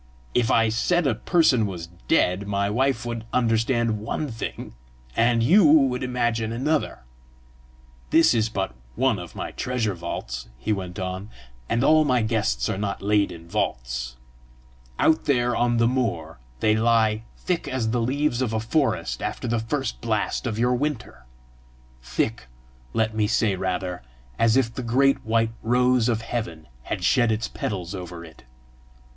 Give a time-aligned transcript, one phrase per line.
[0.33, 4.73] If I said a person was dead, my wife would understand one thing,
[5.15, 7.03] and you would imagine another.
[8.09, 11.29] This is but one of my treasure vaults," he went on,
[11.69, 14.17] "and all my guests are not laid in vaults:
[14.97, 19.47] out there on the moor they lie thick as the leaves of a forest after
[19.47, 21.27] the first blast of your winter
[22.01, 22.47] thick,
[22.93, 24.01] let me say rather,
[24.39, 28.43] as if the great white rose of heaven had shed its petals over it.